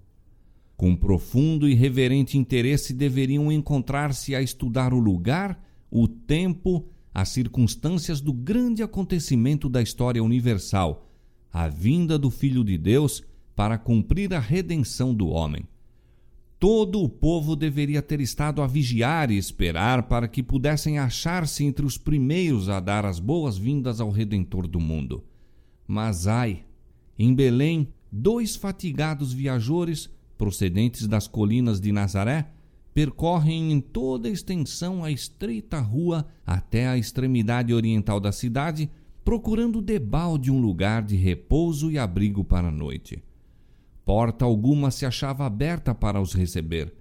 [0.78, 8.20] Com profundo e reverente interesse deveriam encontrar-se a estudar o lugar, o tempo as circunstâncias
[8.20, 11.10] do grande acontecimento da história universal,
[11.52, 13.24] a vinda do Filho de Deus
[13.56, 15.68] para cumprir a redenção do homem.
[16.60, 21.86] Todo o povo deveria ter estado a vigiar e esperar para que pudessem achar-se entre
[21.86, 25.24] os primeiros a dar as boas-vindas ao Redentor do mundo.
[25.86, 26.64] Mas ai,
[27.20, 32.53] em Belém, dois fatigados viajores, procedentes das colinas de Nazaré,
[32.94, 38.90] percorrem em toda a extensão a estreita rua até a extremidade oriental da cidade,
[39.26, 43.24] procurando debalde um lugar de repouso e abrigo para a noite.
[44.06, 46.94] Porta alguma se achava aberta para os receber.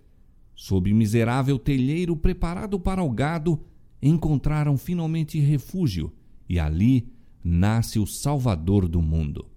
[0.55, 3.61] Sob miserável telheiro preparado para o gado,
[4.01, 6.13] encontraram finalmente refúgio,
[6.49, 7.09] e ali
[7.43, 9.52] nasce o Salvador do mundo.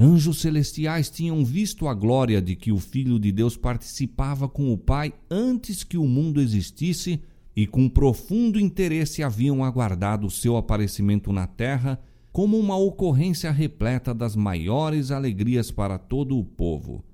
[0.00, 4.78] Anjos celestiais tinham visto a glória de que o Filho de Deus participava com o
[4.78, 7.20] Pai antes que o mundo existisse
[7.56, 14.14] e com profundo interesse haviam aguardado o seu aparecimento na terra como uma ocorrência repleta
[14.14, 17.04] das maiores alegrias para todo o povo.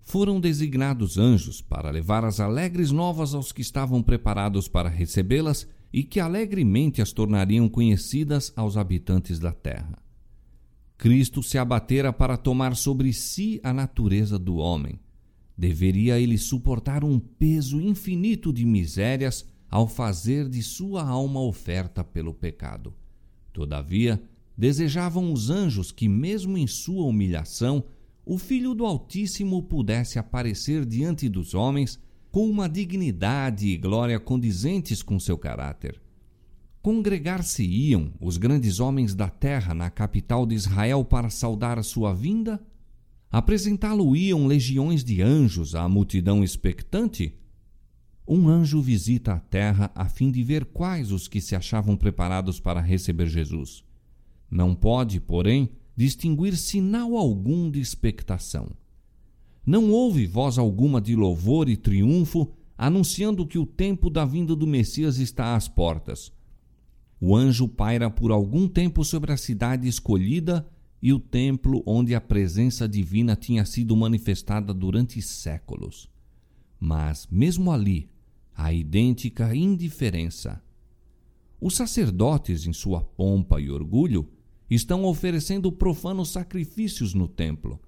[0.00, 6.02] Foram designados anjos para levar as alegres novas aos que estavam preparados para recebê-las e
[6.02, 9.99] que alegremente as tornariam conhecidas aos habitantes da terra.
[11.00, 15.00] Cristo se abatera para tomar sobre si a natureza do homem.
[15.56, 22.34] Deveria ele suportar um peso infinito de misérias ao fazer de sua alma oferta pelo
[22.34, 22.92] pecado.
[23.50, 24.22] Todavia,
[24.54, 27.82] desejavam os anjos que, mesmo em sua humilhação,
[28.22, 31.98] o Filho do Altíssimo pudesse aparecer diante dos homens
[32.30, 35.98] com uma dignidade e glória condizentes com seu caráter.
[36.82, 42.58] Congregar-se-iam os grandes homens da terra na capital de Israel para saudar a sua vinda?
[43.30, 47.34] Apresentá-lo-iam legiões de anjos à multidão expectante?
[48.26, 52.58] Um anjo visita a terra a fim de ver quais os que se achavam preparados
[52.58, 53.84] para receber Jesus.
[54.50, 58.70] Não pode, porém, distinguir sinal algum de expectação.
[59.66, 64.66] Não houve voz alguma de louvor e triunfo anunciando que o tempo da vinda do
[64.66, 66.32] Messias está às portas.
[67.20, 70.66] O anjo paira por algum tempo sobre a cidade escolhida
[71.02, 76.08] e o templo onde a presença divina tinha sido manifestada durante séculos.
[76.78, 78.08] Mas, mesmo ali,
[78.54, 80.62] a idêntica indiferença.
[81.60, 84.26] Os sacerdotes, em sua pompa e orgulho,
[84.70, 87.78] estão oferecendo profanos sacrifícios no templo.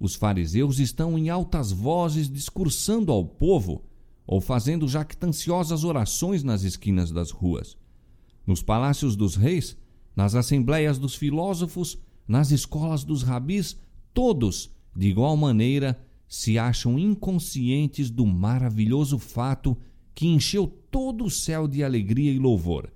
[0.00, 3.84] Os fariseus estão em altas vozes discursando ao povo
[4.26, 7.76] ou fazendo jactanciosas orações nas esquinas das ruas.
[8.48, 9.76] Nos palácios dos reis,
[10.16, 13.76] nas assembleias dos filósofos, nas escolas dos rabis,
[14.14, 19.76] todos, de igual maneira, se acham inconscientes do maravilhoso fato
[20.14, 22.90] que encheu todo o céu de alegria e louvor.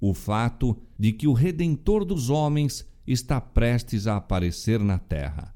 [0.00, 5.54] O fato de que o Redentor dos homens está prestes a aparecer na terra.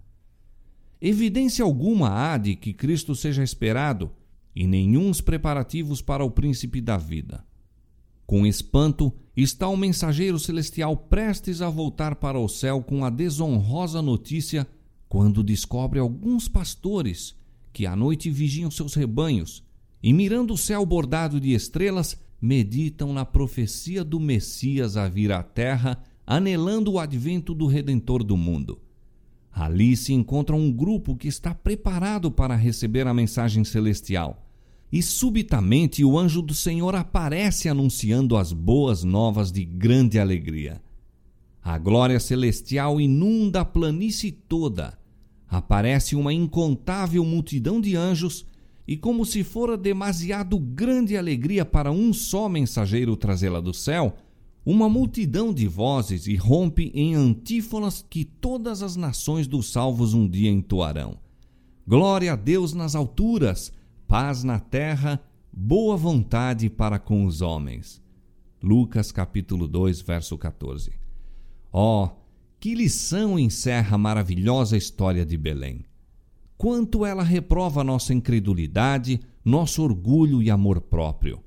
[1.00, 4.12] Evidência alguma há de que Cristo seja esperado,
[4.54, 7.44] e nenhuns preparativos para o príncipe da vida.
[8.26, 14.02] Com espanto, está o mensageiro celestial prestes a voltar para o céu com a desonrosa
[14.02, 14.66] notícia
[15.08, 17.36] quando descobre alguns pastores
[17.72, 19.62] que à noite vigiam seus rebanhos
[20.02, 25.42] e mirando o céu bordado de estrelas, meditam na profecia do Messias a vir à
[25.42, 28.80] terra, anelando o advento do Redentor do mundo.
[29.52, 34.45] Ali se encontra um grupo que está preparado para receber a mensagem celestial.
[34.90, 40.80] E subitamente o anjo do Senhor aparece anunciando as boas novas de grande alegria.
[41.62, 44.96] A glória celestial inunda a planície toda.
[45.48, 48.46] Aparece uma incontável multidão de anjos
[48.86, 54.14] e como se fora demasiado grande alegria para um só mensageiro trazê-la do céu,
[54.64, 60.50] uma multidão de vozes irrompe em antífonas que todas as nações dos salvos um dia
[60.50, 61.18] entoarão.
[61.86, 63.72] Glória a Deus nas alturas,
[64.06, 65.20] paz na terra,
[65.52, 68.02] boa vontade para com os homens.
[68.62, 70.92] Lucas capítulo 2, verso 14.
[71.72, 72.08] Oh,
[72.58, 75.84] que lição encerra a maravilhosa história de Belém!
[76.56, 81.40] quanto ela reprova nossa incredulidade, nosso orgulho e amor próprio.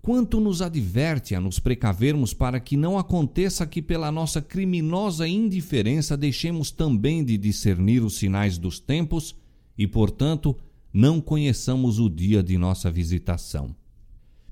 [0.00, 6.16] Quanto nos adverte a nos precavermos para que não aconteça que, pela nossa criminosa indiferença,
[6.16, 9.36] deixemos também de discernir os sinais dos tempos
[9.76, 10.56] e, portanto,
[10.92, 13.74] não conheçamos o dia de nossa visitação.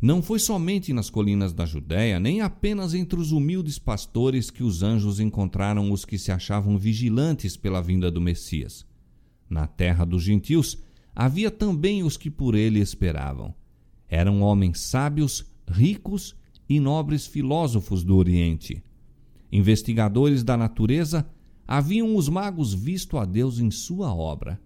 [0.01, 4.85] Não foi somente nas colinas da Judéia, nem apenas entre os humildes pastores que os
[4.85, 8.87] anjos encontraram os que se achavam vigilantes pela vinda do Messias.
[9.51, 10.79] Na terra dos gentios
[11.13, 13.53] havia também os que por ele esperavam.
[14.09, 16.37] Eram homens sábios, ricos
[16.69, 18.81] e nobres filósofos do Oriente.
[19.51, 21.29] Investigadores da natureza,
[21.67, 24.61] haviam os magos visto a Deus em sua obra.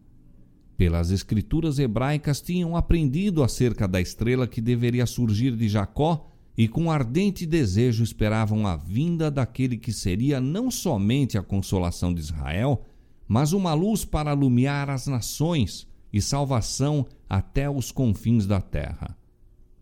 [0.76, 6.90] Pelas escrituras hebraicas tinham aprendido acerca da estrela que deveria surgir de Jacó e com
[6.90, 12.84] ardente desejo esperavam a vinda daquele que seria não somente a consolação de Israel,
[13.26, 19.16] mas uma luz para alumiar as nações e salvação até os confins da terra.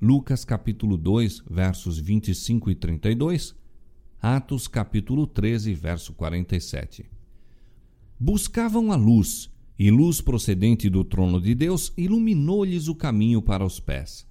[0.00, 3.54] Lucas capítulo 2, versos 25 e 32,
[4.22, 7.10] Atos capítulo 13, verso 47.
[8.18, 9.49] Buscavam a luz,
[9.82, 14.26] e luz procedente do trono de Deus iluminou-lhes o caminho para os pés.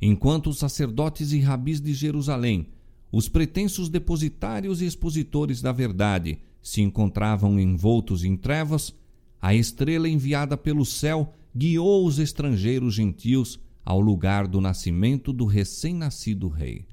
[0.00, 2.68] Enquanto os sacerdotes e rabis de Jerusalém,
[3.12, 8.94] os pretensos depositários e expositores da verdade, se encontravam envoltos em trevas,
[9.38, 16.48] a estrela enviada pelo céu guiou os estrangeiros gentios ao lugar do nascimento do recém-nascido
[16.48, 16.86] rei.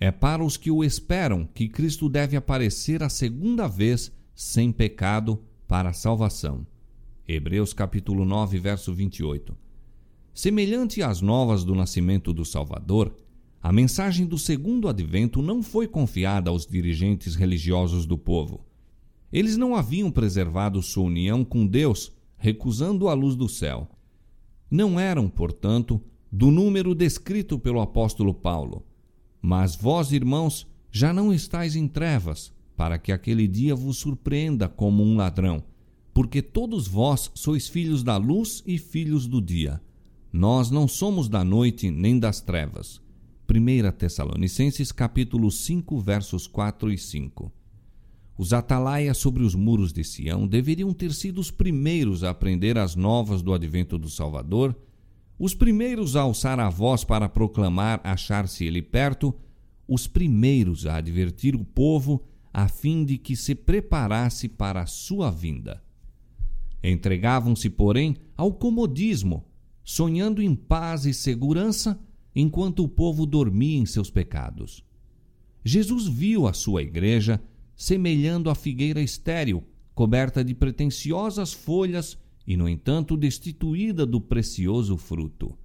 [0.00, 5.40] É para os que o esperam que Cristo deve aparecer a segunda vez sem pecado
[5.68, 6.66] para a salvação.
[7.26, 9.56] Hebreus capítulo 9, verso 28.
[10.34, 13.16] Semelhante às novas do nascimento do Salvador,
[13.62, 18.66] a mensagem do segundo advento não foi confiada aos dirigentes religiosos do povo.
[19.32, 23.88] Eles não haviam preservado sua união com Deus, recusando a luz do céu.
[24.70, 25.98] Não eram, portanto,
[26.30, 28.84] do número descrito pelo apóstolo Paulo.
[29.40, 35.02] Mas vós, irmãos, Já não estais em trevas, para que aquele dia vos surpreenda como
[35.02, 35.64] um ladrão,
[36.14, 39.82] porque todos vós sois filhos da luz e filhos do dia.
[40.32, 43.02] Nós não somos da noite nem das trevas.
[43.50, 47.52] 1 Tessalonicenses capítulo 5, versos 4 e 5.
[48.38, 52.94] Os atalaias sobre os muros de Sião deveriam ter sido os primeiros a aprender as
[52.94, 54.74] novas do advento do Salvador,
[55.36, 59.34] os primeiros a alçar a voz para proclamar achar-se ele perto,
[59.86, 65.28] os primeiros a advertir o povo a fim de que se preparasse para a sua
[65.30, 65.83] vinda.
[66.86, 69.46] Entregavam-se, porém, ao comodismo,
[69.82, 71.98] sonhando em paz e segurança
[72.36, 74.84] enquanto o povo dormia em seus pecados.
[75.64, 77.42] Jesus viu a sua igreja
[77.74, 79.64] semelhando a figueira estéril,
[79.94, 85.56] coberta de pretensiosas folhas e, no entanto, destituída do precioso fruto.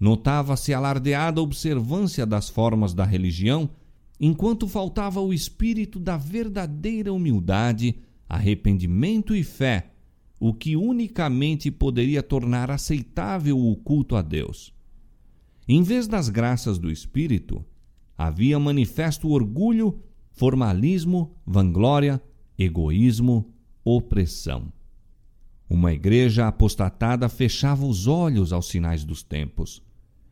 [0.00, 3.70] Notava-se alardeada observância das formas da religião,
[4.18, 7.94] enquanto faltava o espírito da verdadeira humildade,
[8.28, 9.92] arrependimento e fé,
[10.40, 14.72] o que unicamente poderia tornar aceitável o culto a Deus.
[15.66, 17.64] Em vez das graças do Espírito,
[18.16, 20.00] havia manifesto orgulho
[20.38, 22.22] formalismo, vanglória,
[22.56, 23.52] egoísmo,
[23.84, 24.72] opressão.
[25.68, 29.82] Uma igreja apostatada fechava os olhos aos sinais dos tempos.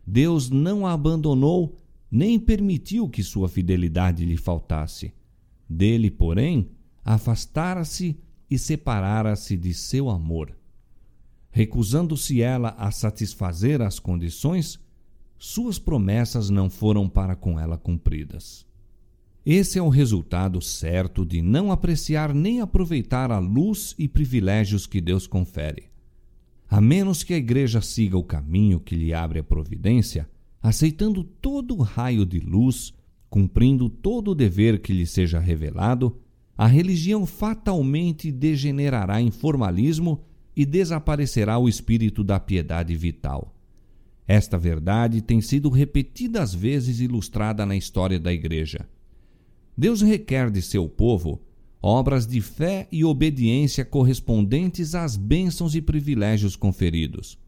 [0.07, 1.77] Deus não a abandonou
[2.09, 5.13] nem permitiu que sua fidelidade lhe faltasse.
[5.69, 6.71] Dele, porém,
[7.05, 8.17] afastara-se
[8.51, 10.57] e separara-se de seu amor.
[11.51, 14.79] Recusando-se ela a satisfazer as condições,
[15.39, 18.67] suas promessas não foram para com ela cumpridas.
[19.45, 25.01] Esse é o resultado certo de não apreciar nem aproveitar a luz e privilégios que
[25.01, 25.85] Deus confere.
[26.69, 30.29] A menos que a igreja siga o caminho que lhe abre a providência,
[30.61, 32.93] aceitando todo o raio de luz,
[33.31, 36.19] cumprindo todo o dever que lhe seja revelado,
[36.57, 40.23] a religião fatalmente degenerará em formalismo
[40.57, 43.55] e desaparecerá o espírito da piedade vital.
[44.27, 48.89] Esta verdade tem sido repetidas vezes ilustrada na história da Igreja.
[49.77, 51.41] Deus requer de seu povo
[51.81, 57.39] obras de fé e obediência correspondentes às bênçãos e privilégios conferidos.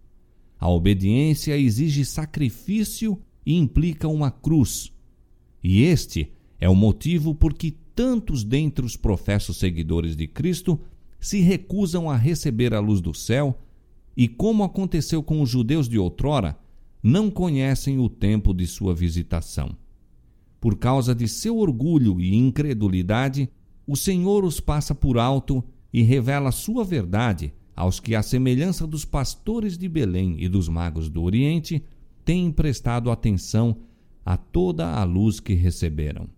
[0.60, 4.92] A obediência exige sacrifício e implica uma cruz.
[5.64, 6.30] E este
[6.60, 10.78] é o motivo por que tantos dentre os professos seguidores de Cristo
[11.18, 13.58] se recusam a receber a luz do céu
[14.16, 16.56] e, como aconteceu com os judeus de outrora,
[17.02, 19.76] não conhecem o tempo de sua visitação.
[20.60, 23.50] Por causa de seu orgulho e incredulidade,
[23.84, 25.60] o Senhor os passa por alto
[25.92, 31.10] e revela sua verdade aos que, à semelhança dos pastores de Belém e dos magos
[31.10, 31.82] do Oriente,
[32.24, 33.78] têm prestado atenção
[34.24, 36.37] a toda a luz que receberam.